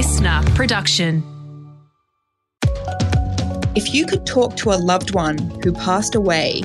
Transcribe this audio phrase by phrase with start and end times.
[0.00, 1.22] listener production.
[3.74, 6.62] If you could talk to a loved one who passed away,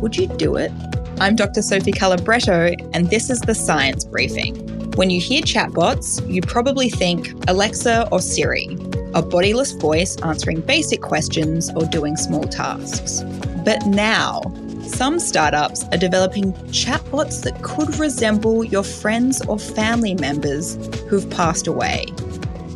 [0.00, 0.72] would you do it?
[1.20, 1.60] I'm Dr.
[1.60, 4.54] Sophie Calabretto, and this is the Science Briefing.
[4.92, 8.78] When you hear chatbots, you probably think Alexa or Siri,
[9.12, 13.20] a bodiless voice answering basic questions or doing small tasks.
[13.62, 14.40] But now,
[14.84, 20.76] some startups are developing chatbots that could resemble your friends or family members
[21.10, 22.06] who've passed away.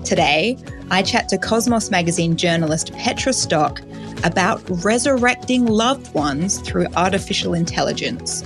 [0.05, 0.59] Today,
[0.91, 3.81] I chat to Cosmos Magazine journalist Petra Stock
[4.23, 8.43] about resurrecting loved ones through artificial intelligence,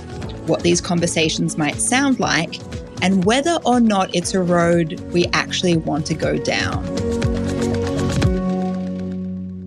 [0.47, 2.61] what these conversations might sound like,
[3.01, 6.85] and whether or not it's a road we actually want to go down.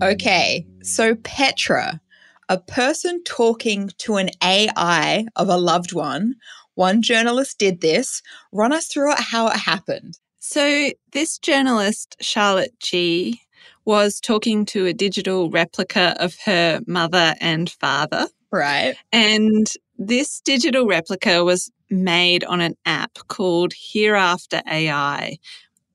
[0.01, 2.01] Okay, so Petra,
[2.49, 6.33] a person talking to an AI of a loved one.
[6.73, 8.23] One journalist did this.
[8.51, 10.17] Run us through how it happened.
[10.45, 13.39] So, this journalist, Charlotte Jee,
[13.85, 18.27] was talking to a digital replica of her mother and father.
[18.51, 18.95] Right.
[19.13, 25.37] And this digital replica was made on an app called Hereafter AI,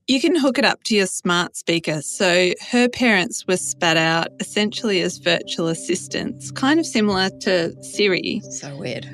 [0.06, 2.00] you can hook it up to your smart speaker.
[2.00, 8.40] So her parents were spat out essentially as virtual assistants, kind of similar to Siri.
[8.50, 9.06] So weird.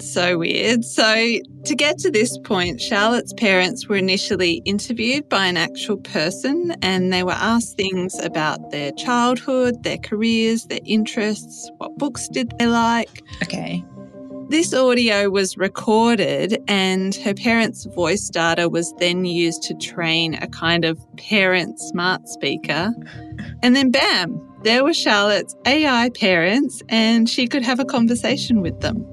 [0.00, 0.84] So weird.
[0.84, 1.04] So,
[1.64, 7.12] to get to this point, Charlotte's parents were initially interviewed by an actual person and
[7.12, 12.66] they were asked things about their childhood, their careers, their interests, what books did they
[12.66, 13.22] like.
[13.42, 13.84] Okay.
[14.50, 20.46] This audio was recorded, and her parents' voice data was then used to train a
[20.46, 22.94] kind of parent smart speaker.
[23.62, 28.80] And then, bam, there were Charlotte's AI parents, and she could have a conversation with
[28.80, 29.04] them.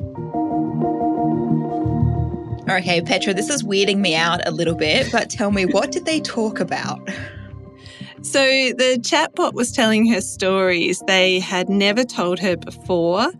[2.67, 6.05] Okay, Petra, this is weirding me out a little bit, but tell me, what did
[6.05, 6.99] they talk about?
[8.23, 13.31] So the chatbot was telling her stories they had never told her before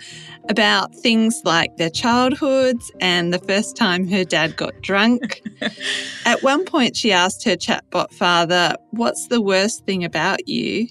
[0.47, 5.41] about things like their childhoods and the first time her dad got drunk.
[6.25, 10.87] At one point, she asked her chatbot father, What's the worst thing about you?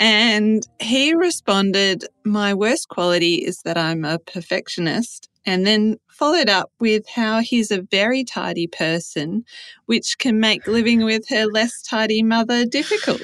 [0.00, 5.28] And he responded, My worst quality is that I'm a perfectionist.
[5.44, 9.44] And then followed up with how he's a very tidy person,
[9.86, 13.22] which can make living with her less tidy mother difficult.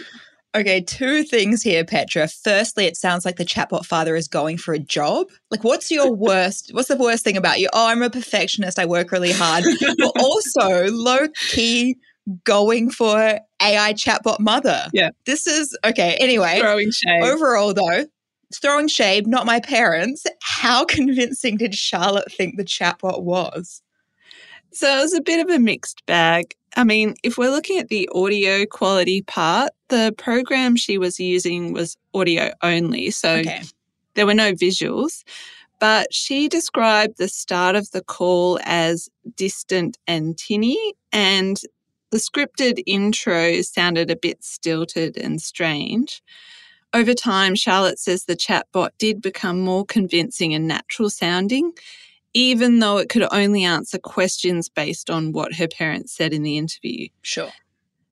[0.54, 2.26] Okay, two things here, Petra.
[2.26, 5.28] Firstly, it sounds like the chatbot father is going for a job.
[5.50, 6.70] Like, what's your worst?
[6.72, 7.68] What's the worst thing about you?
[7.72, 8.78] Oh, I'm a perfectionist.
[8.78, 9.64] I work really hard.
[9.98, 11.96] but also, low key
[12.44, 14.86] going for AI chatbot mother.
[14.92, 15.10] Yeah.
[15.26, 16.16] This is okay.
[16.18, 16.60] Anyway.
[17.22, 18.06] Overall, though,
[18.54, 20.26] throwing shade, not my parents.
[20.42, 23.82] How convincing did Charlotte think the chatbot was?
[24.72, 26.54] So it was a bit of a mixed bag.
[26.76, 31.72] I mean, if we're looking at the audio quality part, the program she was using
[31.72, 33.10] was audio only.
[33.10, 33.62] So okay.
[34.14, 35.24] there were no visuals.
[35.80, 41.60] But she described the start of the call as distant and tinny, and
[42.10, 46.20] the scripted intro sounded a bit stilted and strange.
[46.94, 51.72] Over time, Charlotte says the chatbot did become more convincing and natural sounding,
[52.32, 56.56] even though it could only answer questions based on what her parents said in the
[56.56, 57.08] interview.
[57.22, 57.52] Sure.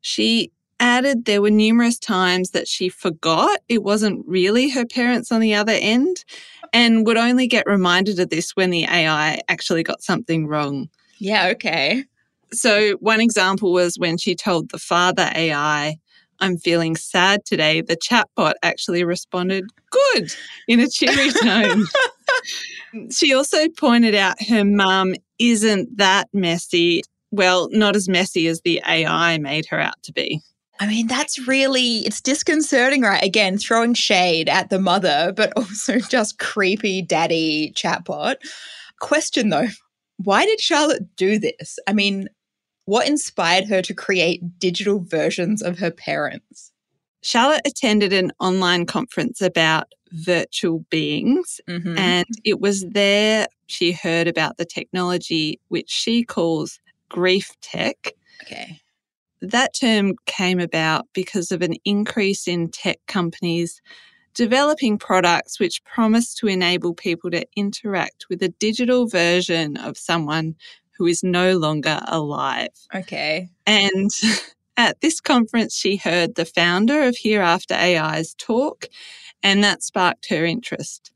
[0.03, 5.41] She added there were numerous times that she forgot it wasn't really her parents on
[5.41, 6.25] the other end
[6.72, 10.88] and would only get reminded of this when the AI actually got something wrong.
[11.19, 12.04] Yeah, okay.
[12.53, 15.97] So, one example was when she told the father AI,
[16.41, 20.34] I'm feeling sad today, the chatbot actually responded, Good,
[20.69, 21.84] in a cheery tone.
[23.10, 27.02] she also pointed out her mum isn't that messy.
[27.30, 30.41] Well, not as messy as the AI made her out to be.
[30.78, 33.22] I mean, that's really, it's disconcerting, right?
[33.22, 38.36] Again, throwing shade at the mother, but also just creepy daddy chatbot.
[39.00, 39.69] Question though,
[40.19, 41.78] why did Charlotte do this?
[41.86, 42.28] I mean,
[42.86, 46.72] what inspired her to create digital versions of her parents?
[47.20, 51.99] Charlotte attended an online conference about virtual beings, mm-hmm.
[51.99, 58.12] and it was there she heard about the technology which she calls grief tech.
[58.43, 58.81] Okay.
[59.43, 63.82] That term came about because of an increase in tech companies
[64.34, 70.55] developing products which promise to enable people to interact with a digital version of someone
[70.96, 72.70] who is no longer alive.
[72.94, 73.48] Okay.
[73.66, 74.10] And
[74.76, 78.87] at this conference, she heard the founder of Hereafter AI's talk,
[79.43, 81.12] and that sparked her interest.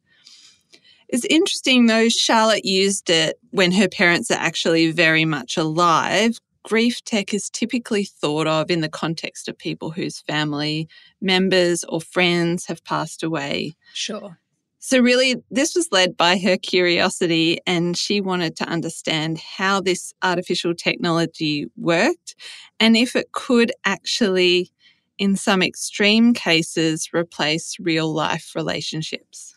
[1.09, 7.03] It's interesting though, Charlotte used it when her parents are actually very much alive grief
[7.05, 10.89] tech is typically thought of in the context of people whose family
[11.21, 13.75] members or friends have passed away.
[13.95, 14.39] Sure.
[14.83, 20.15] So, really, this was led by her curiosity, and she wanted to understand how this
[20.23, 22.35] artificial technology worked
[22.81, 24.73] and if it could actually,
[25.19, 29.55] in some extreme cases, replace real life relationships.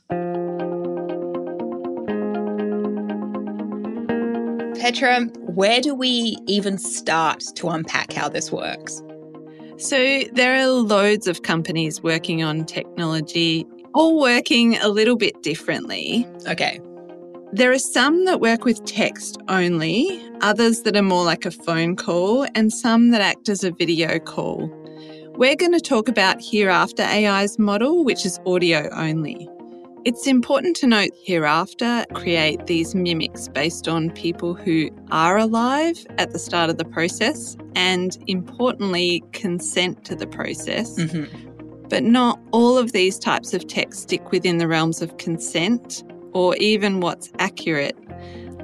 [4.77, 5.21] Petra,
[5.55, 9.01] where do we even start to unpack how this works?
[9.77, 16.27] So, there are loads of companies working on technology all working a little bit differently.
[16.47, 16.79] Okay.
[17.51, 21.95] There are some that work with text only, others that are more like a phone
[21.95, 24.71] call, and some that act as a video call.
[25.35, 29.47] We're going to talk about Hereafter AI's model, which is audio only.
[30.05, 36.31] It's important to note Hereafter create these mimics based on people who are alive at
[36.31, 40.99] the start of the process and importantly consent to the process.
[40.99, 41.52] Mm-hmm.
[41.93, 46.55] But not all of these types of tech stick within the realms of consent or
[46.55, 47.95] even what's accurate.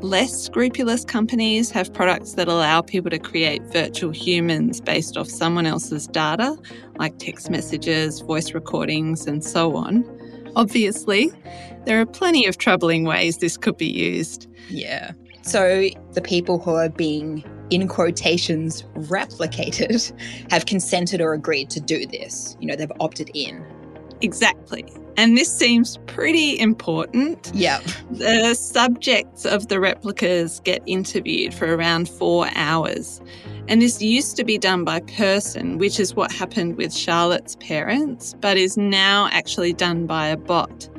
[0.02, 5.68] Less scrupulous companies have products that allow people to create virtual humans based off someone
[5.68, 6.58] else's data,
[6.98, 10.04] like text messages, voice recordings, and so on.
[10.56, 11.32] Obviously,
[11.86, 14.48] there are plenty of troubling ways this could be used.
[14.70, 15.12] Yeah.
[15.44, 20.12] So the people who are being in quotations, replicated
[20.52, 22.58] have consented or agreed to do this.
[22.60, 23.66] You know, they've opted in.
[24.22, 24.86] Exactly.
[25.18, 27.52] And this seems pretty important.
[27.54, 27.84] Yep.
[28.12, 33.22] The subjects of the replicas get interviewed for around four hours.
[33.68, 38.34] And this used to be done by person, which is what happened with Charlotte's parents,
[38.40, 40.90] but is now actually done by a bot.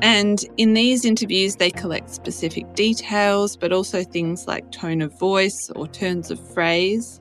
[0.00, 5.70] And in these interviews, they collect specific details, but also things like tone of voice
[5.74, 7.20] or turns of phrase.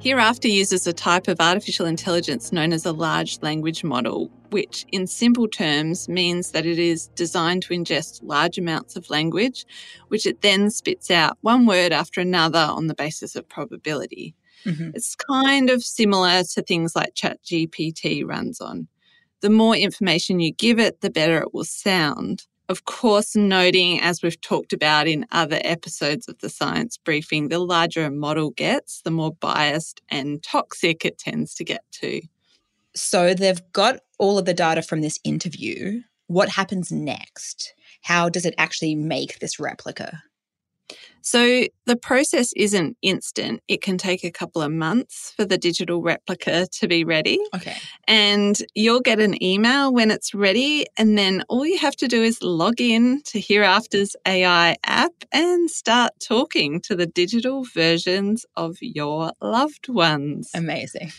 [0.00, 5.08] Hereafter uses a type of artificial intelligence known as a large language model, which in
[5.08, 9.64] simple terms means that it is designed to ingest large amounts of language,
[10.06, 14.36] which it then spits out one word after another on the basis of probability.
[14.64, 14.90] Mm-hmm.
[14.94, 18.86] It's kind of similar to things like ChatGPT runs on
[19.40, 22.46] the more information you give it, the better it will sound.
[22.68, 27.58] Of course, noting, as we've talked about in other episodes of the science briefing, the
[27.58, 32.20] larger a model gets, the more biased and toxic it tends to get to.
[32.94, 36.02] So they've got all of the data from this interview.
[36.26, 37.72] What happens next?
[38.02, 40.22] How does it actually make this replica?
[41.20, 43.60] So the process isn't instant.
[43.68, 47.38] It can take a couple of months for the digital replica to be ready.
[47.54, 47.76] Okay.
[48.06, 50.86] And you'll get an email when it's ready.
[50.96, 55.70] And then all you have to do is log in to Hereafter's AI app and
[55.70, 60.50] start talking to the digital versions of your loved ones.
[60.54, 61.12] Amazing.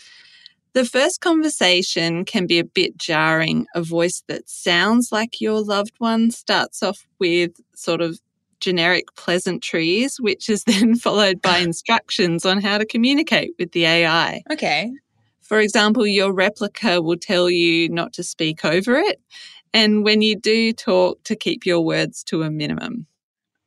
[0.74, 3.66] The first conversation can be a bit jarring.
[3.74, 8.19] A voice that sounds like your loved one starts off with sort of
[8.59, 14.41] generic pleasantries, which is then followed by instructions on how to communicate with the AI.
[14.51, 14.91] Okay.
[15.41, 19.19] For example, your replica will tell you not to speak over it.
[19.73, 23.07] And when you do talk, to keep your words to a minimum.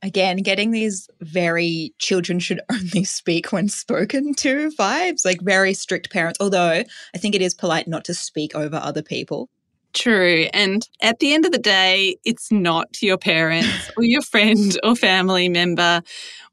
[0.04, 6.11] Again, getting these very children should only speak when spoken to vibes, like very strict
[6.11, 6.38] parents.
[6.40, 6.82] Although
[7.14, 9.49] I think it is polite not to speak over other people.
[9.92, 10.46] True.
[10.54, 14.96] And at the end of the day, it's not your parents or your friend or
[14.96, 16.02] family member.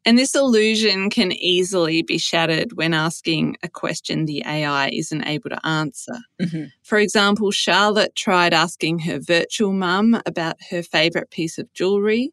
[0.06, 5.50] And this illusion can easily be shattered when asking a question the AI isn't able
[5.50, 6.18] to answer.
[6.42, 6.66] Mm-hmm.
[6.84, 12.32] For example, Charlotte tried asking her virtual mum about her favourite piece of jewellery,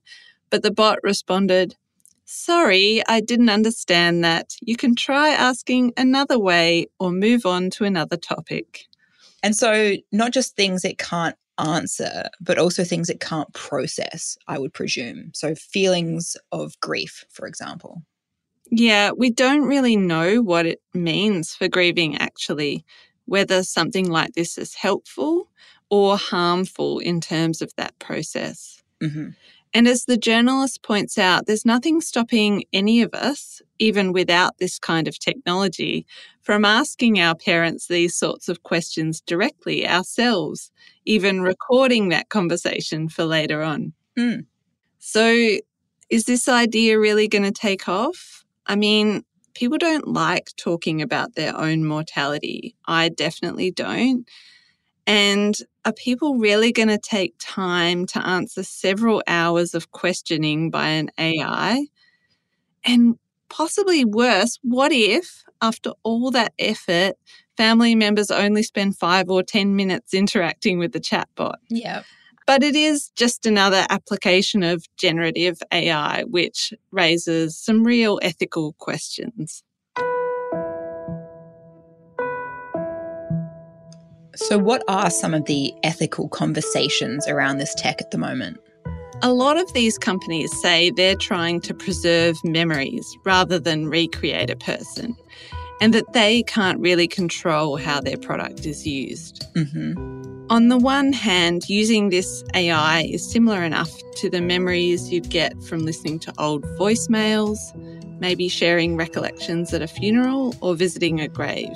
[0.50, 1.76] but the bot responded,
[2.25, 4.54] Sorry, I didn't understand that.
[4.60, 8.86] You can try asking another way or move on to another topic.
[9.46, 14.58] And so, not just things it can't answer, but also things it can't process, I
[14.58, 15.30] would presume.
[15.34, 18.02] So, feelings of grief, for example.
[18.72, 22.84] Yeah, we don't really know what it means for grieving, actually,
[23.26, 25.48] whether something like this is helpful
[25.90, 28.82] or harmful in terms of that process.
[29.00, 29.28] Mm-hmm.
[29.75, 34.78] And as the journalist points out, there's nothing stopping any of us, even without this
[34.78, 36.06] kind of technology,
[36.42, 40.70] from asking our parents these sorts of questions directly ourselves,
[41.04, 43.92] even recording that conversation for later on.
[44.18, 44.46] Mm.
[44.99, 45.58] So,
[46.08, 48.44] is this idea really going to take off?
[48.66, 52.76] I mean, people don't like talking about their own mortality.
[52.87, 54.28] I definitely don't.
[55.06, 55.56] And
[55.87, 61.11] are people really going to take time to answer several hours of questioning by an
[61.16, 61.87] AI?
[62.85, 67.14] And possibly worse, what if, after all that effort,
[67.57, 71.57] family members only spend five or 10 minutes interacting with the chatbot?
[71.71, 72.02] Yeah.
[72.49, 79.62] But it is just another application of generative AI, which raises some real ethical questions.
[84.37, 88.61] So, what are some of the ethical conversations around this tech at the moment?
[89.23, 94.57] A lot of these companies say they're trying to preserve memories rather than recreate a
[94.57, 95.16] person,
[95.81, 99.47] and that they can't really control how their product is used.
[99.55, 100.47] Mm-hmm.
[100.50, 105.61] On the one hand, using this AI is similar enough to the memories you'd get
[105.64, 107.59] from listening to old voicemails,
[108.21, 111.75] maybe sharing recollections at a funeral or visiting a grave.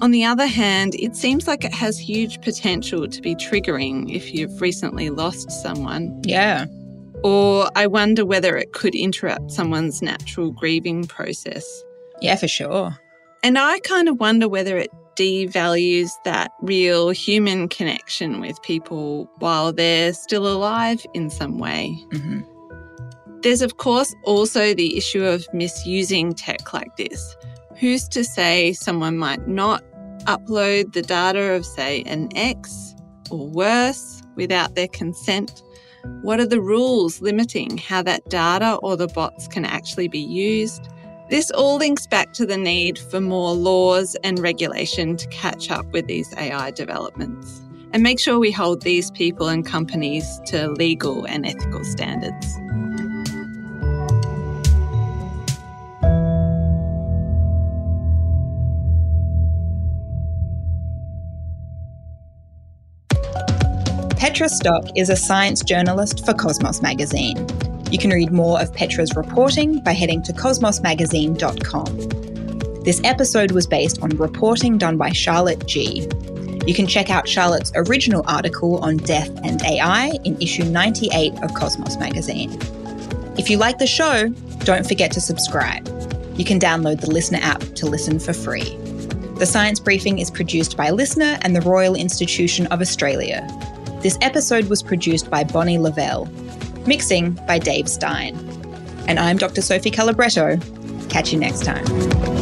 [0.00, 4.34] On the other hand, it seems like it has huge potential to be triggering if
[4.34, 6.20] you've recently lost someone.
[6.24, 6.66] Yeah.
[7.22, 11.64] Or I wonder whether it could interrupt someone's natural grieving process.
[12.20, 12.98] Yeah, for sure.
[13.42, 19.72] And I kind of wonder whether it devalues that real human connection with people while
[19.72, 21.96] they're still alive in some way.
[22.10, 22.40] Mm-hmm.
[23.42, 27.36] There's, of course, also the issue of misusing tech like this
[27.78, 29.82] Who's to say someone might not
[30.26, 32.94] upload the data of, say, an ex
[33.30, 35.62] or worse without their consent?
[36.22, 40.88] What are the rules limiting how that data or the bots can actually be used?
[41.30, 45.86] This all links back to the need for more laws and regulation to catch up
[45.86, 47.60] with these AI developments
[47.92, 52.58] and make sure we hold these people and companies to legal and ethical standards.
[64.34, 67.46] Petra Stock is a science journalist for Cosmos Magazine.
[67.92, 72.82] You can read more of Petra's reporting by heading to cosmosmagazine.com.
[72.82, 76.08] This episode was based on reporting done by Charlotte Jee
[76.66, 81.54] You can check out Charlotte's original article on death and AI in issue 98 of
[81.54, 82.58] Cosmos Magazine.
[83.38, 84.30] If you like the show,
[84.64, 85.86] don't forget to subscribe.
[86.36, 88.76] You can download the Listener app to listen for free.
[89.38, 93.48] The Science Briefing is produced by Listener and the Royal Institution of Australia.
[94.04, 96.26] This episode was produced by Bonnie Lavelle,
[96.86, 98.36] mixing by Dave Stein.
[99.08, 99.62] And I'm Dr.
[99.62, 100.60] Sophie Calabretto.
[101.08, 102.33] Catch you next time.